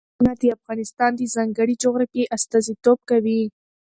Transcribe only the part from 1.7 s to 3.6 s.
جغرافیې استازیتوب کوي.